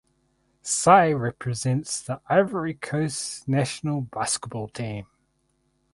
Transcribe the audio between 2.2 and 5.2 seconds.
Ivory Coast national basketball team.